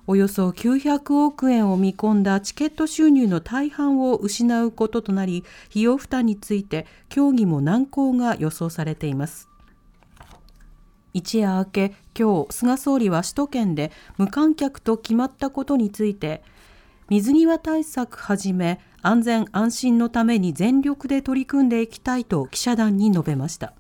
[0.08, 9.48] およそ900億円を見込んだチケット収入の大半を失うこととなり費用負担について協議も難航が予想されています。
[11.12, 16.42] 一夜明け今日菅総理は首都圏で無観客と決まったことについて
[17.08, 23.72] 水際対策はじめ安全安心のために全力で取り組んでいきたいと記者団に述べました。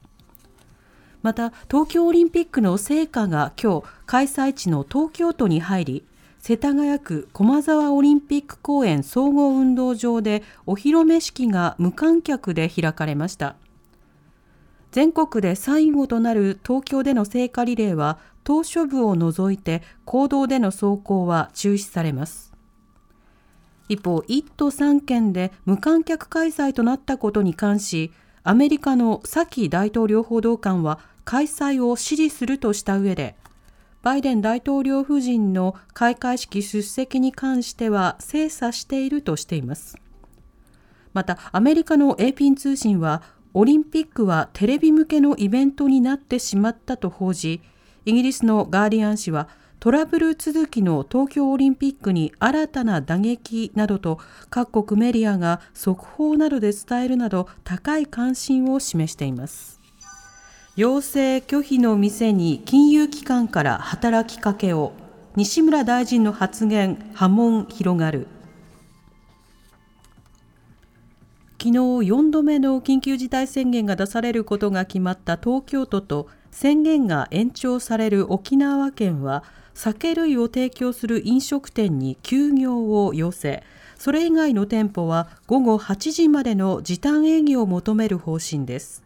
[1.22, 6.04] また東京オリンピックの聖火が今日開催地の東京都に入り
[6.48, 13.56] 世田谷区駒沢オリンピック公園総合運動場でお披露目式が無観客で開かれました。
[14.92, 22.52] 全国で最後となる東京での聖火リレーは島しょ部を除いて公道での走行は中止されます。
[23.88, 28.12] 一方、1都3県で無観客開催となったことに関し、
[28.44, 33.34] アメリカのサキ大統領報道官は開催を支持するとした上で、
[34.06, 39.98] バイデン大統領夫人の開会式出席に関しては精査しているとしています。
[41.12, 47.60] また、アメリカの AP 通信は、オリンピックはテレビ向けのイベントになってしまったと報じ、
[48.04, 49.48] イギリスのガーディアン紙は、
[49.80, 59.75] トラブル続きの東京オリンピックに新たな打撃などと各国メディアが速報などで伝えるなど高い関心を示しています。
[60.76, 64.92] 要請拒否の店に金融機関から働きかけを
[65.34, 68.26] 西村大臣の発言波紋広がる。
[71.58, 83.62] 昨日4度目の緊急事態宣言が出されることが決まった東京都と宣言が延長される沖縄県は酒類を提供する飲食店に休業を要請。
[83.96, 89.05] それ以外の店舗は午後8時までの時短営業を求める方針です。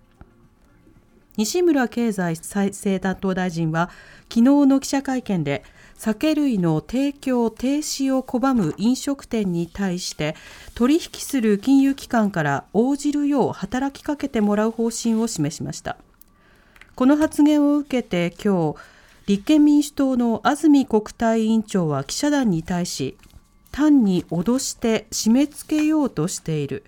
[1.41, 3.89] 西村経済再生担当大臣は
[4.25, 5.65] 昨日の記者会見で
[5.95, 10.37] 酒類の提供停止を拒む飲食店に対して
[10.75, 15.97] 取引する金融機関から応じるよう働きかけてもらう方針を示しました。
[16.95, 18.79] この発言を受けて今日
[19.27, 23.17] 立憲民主党の安住国対委員長は記者団に対し
[23.73, 26.85] 単に脅して締め付けようとしている。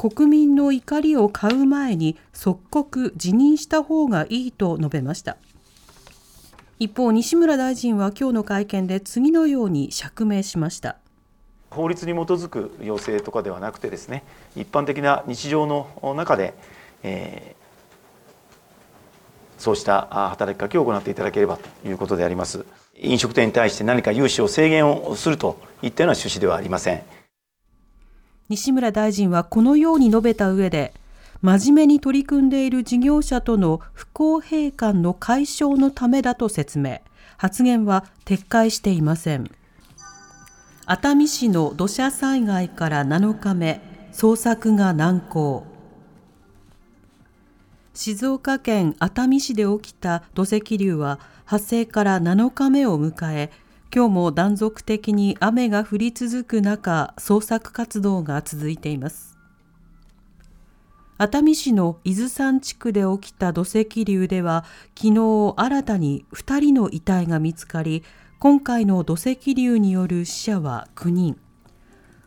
[0.00, 5.36] 国民の怒りを買う前に即刻辞任した方がいいと述べました
[6.78, 10.96] 一方西村大臣は今日の会見で次のように釈明しました
[11.68, 14.24] 法律に基づく要請とかではなくてですね
[14.56, 16.54] 一般的な日常の中で、
[17.02, 17.60] えー
[19.58, 22.64] そうした働きかけを行っていただければということであります。
[22.96, 27.02] 飲食店に対して何か融資を制限をするといったような趣旨ではありません。
[28.50, 30.92] 西村大臣はこのように述べた上で、
[31.40, 37.00] 真面目に取り組んでいる事業者との不公平感の解消のためだと説明。
[37.36, 39.48] 発言は撤回していません。
[40.84, 43.80] 熱海市の土砂災害から7日目、
[44.12, 45.64] 捜索が難航。
[47.94, 53.52] 静岡県熱海市で起きた土石流は発生から7日目を迎え
[53.92, 59.36] 今日も断続的に雨が降り続く中捜索活動が続いています。
[61.18, 64.64] 熱海市の伊豆山地区で起きた土石流では
[64.96, 68.04] 昨日新たに2人の遺体が見つかり
[68.38, 71.36] 今回の土石流による死者は9人。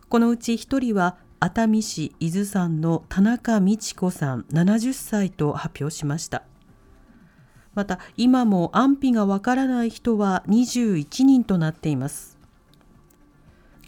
[0.10, 6.44] このうち1人は熱海市伊豆山の田中美智子さん70歳と発表しました。
[7.76, 12.38] また今も安否がわからない人は21人となっています。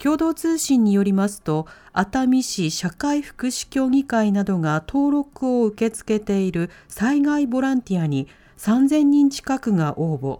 [0.01, 8.27] 共同通信によりますと熱海市社会福祉協議会などが登録を受け付けている災害ボランティアに
[8.57, 10.39] 3000人近くが応募。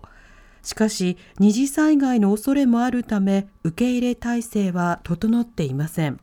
[0.62, 6.20] しかし二次災害の恐れもあるため受け入れ体制は整っていません。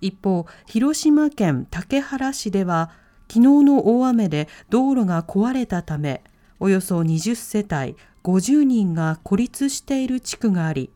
[0.00, 2.90] 一方広島県竹原市では
[3.34, 6.22] 昨日の大雨で道路が壊れたため
[6.60, 10.92] およそ20世帯50人が孤立している地区があり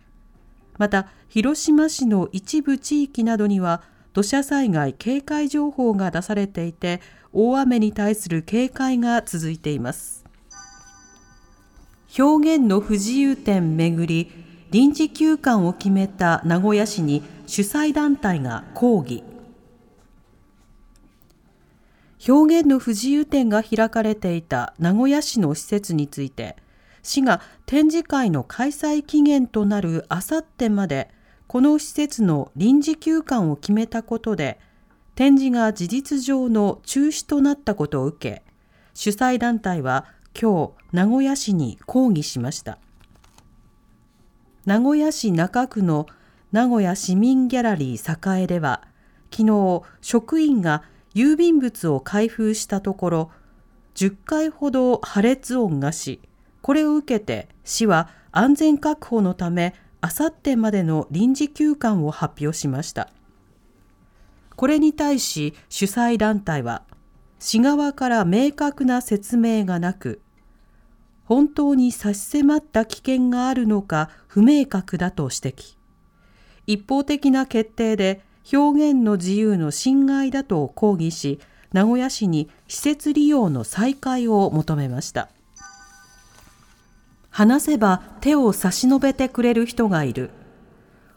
[0.76, 3.82] また広島市の一部地域などには
[4.12, 7.00] 土砂災害警戒情報が出されていて
[7.32, 10.24] 大雨に対する警戒が続いています。
[12.16, 14.30] 表現の不自由点めぐり
[14.70, 19.24] 臨時休館を決めた名古屋市に主催団体が抗議。
[22.26, 26.56] 表現の不自由展が開かれていた名古屋市の施設について
[27.02, 31.10] 市が展示会の開催期限となるあさってまで
[31.46, 34.58] この施設の臨時休館を決めたことで
[35.14, 38.42] 展示が事実上の中止となったことを受け
[38.94, 40.06] 主催団体は
[40.40, 42.78] 今日名古屋市に抗議しました。
[44.68, 46.06] 名古屋市中区の
[46.52, 48.82] 名古屋市民ギャラリー栄では
[49.30, 50.82] 昨日職員が
[51.14, 53.30] 郵便物を開封したところ
[53.94, 56.20] 10回ほど破裂音がし
[56.62, 63.10] これを受けて市は安全確保のためあさってまでの臨時休館を発表しました。
[64.54, 66.82] これに対し主催団体は
[67.38, 70.20] 市側から明確な説明がなく
[71.24, 75.76] 本当に差し迫った危険があるのか不明確だと指摘。
[76.66, 78.20] 一方的な決定で
[78.52, 81.40] 表現の自由の侵害だと抗議し
[81.72, 85.28] 名古屋市に施設利用の再開を求めました。
[87.30, 90.30] 話せば手を差し伸べてくれる人がいる。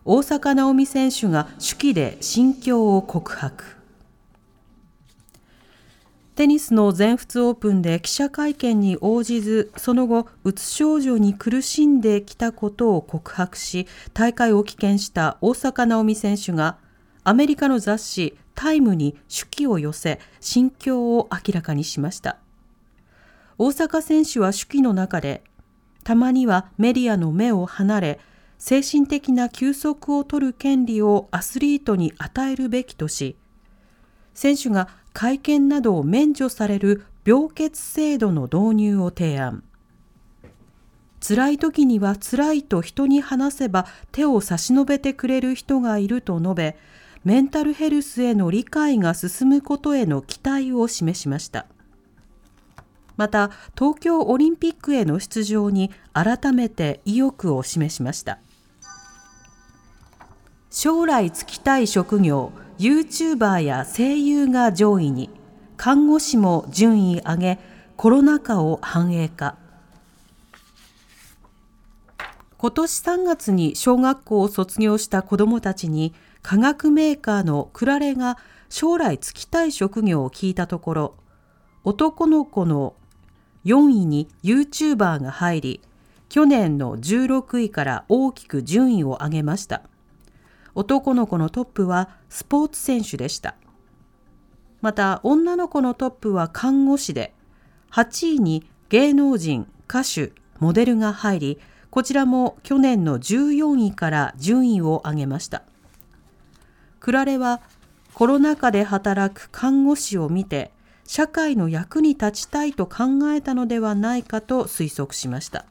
[0.03, 3.81] 大坂なおみ選手が手記で心境を告白。
[6.35, 16.77] テニスの全仏オープンで記者会見に応じず、その後、うつ症状に苦しんできたことを告白し、大会を棄権した大坂なおみ選手が、
[17.23, 22.37] アメリカの雑誌タイムに手記を寄せ、心境を明らかにしました。
[23.57, 25.43] 大坂選手は手記の中で、
[26.03, 28.19] たまにはメディアの目を離れ、
[28.57, 33.35] 精神的な休息を取る権利をアスリートに与えるべきとし、
[34.33, 39.63] 選手が会見などを免除される病欠制度の導入を提案。
[41.27, 46.77] 辛い時には辛いと人に話せば手を差し伸べてくれる人がいると述べ、
[47.23, 51.67] メンタルヘルスへの理解が進むことへの期待を示しました。
[53.15, 58.39] また、東京オリンピックへの出場に改めて意欲を示しました。
[60.71, 65.29] 将来就きたい職業、YouTuber や声優が上位に、
[65.77, 67.59] 看護師も順位上げ、
[67.97, 69.57] コロナ禍を反映化。
[72.57, 78.37] 今年3月に小学校を卒業した子どもたちに、化学メーカーのクラレが
[78.69, 81.15] 将来就きたい職業を聞いたところ、
[81.83, 82.95] 男の子の
[83.65, 85.81] 4位に YouTuber が入り、
[86.29, 89.81] 去年の16位から大きく順位を上げました。
[90.73, 93.55] 男の子のトップはスポーツ選手でした。
[94.81, 97.33] また女の子のトップは看護師で、
[97.91, 105.63] 8位に芸能人、歌手、モデルが入り、こちらも去年の14位から順位を上げました。
[107.01, 107.59] クラレは
[108.13, 110.71] コロナ禍で働く看護師を見て、
[111.05, 115.65] 社会の役に立ちたいと考えたのではないかと推測しました。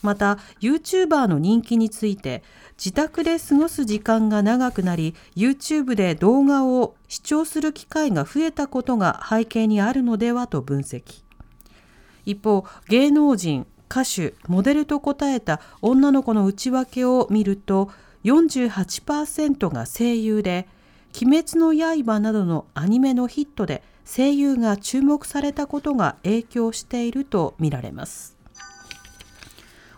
[0.00, 2.42] また YouTuber の人気について
[2.76, 11.22] 自宅で過ごす時間が長くなり YouTube で動画を視聴する機会が増えたことが背景にあるのではと分析
[12.26, 17.90] 一方芸能人歌手モデルと答えた女の子の内訳を見ると
[18.24, 20.66] 48%が声優で
[21.20, 28.36] 「鬼滅の刃」などのアニメのヒットで声優が注目されたことが影響しているとみられます。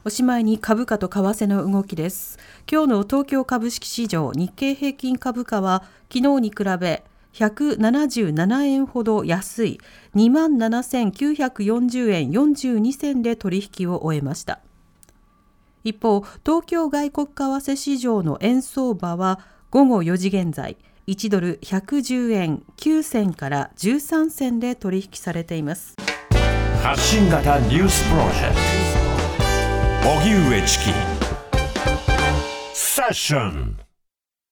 [0.04, 2.38] おしまいに株価と為替の動きです。
[2.70, 7.02] 今日の東京株式市場日経平均株価は昨日に比べ
[7.32, 9.80] 177円ほど安い
[10.14, 14.60] 27,940円42銭で取引を終えました。
[15.86, 19.38] 一方、東京外国為替市場の円相場は
[19.70, 20.76] 午後4時現在
[21.06, 25.94] 1ドル110円9銭から13銭で取引されています。
[26.82, 28.54] 発信型ニュースプロジェク
[30.02, 30.10] ト。
[30.10, 30.84] 荻上チキ。
[32.74, 33.85] セッション。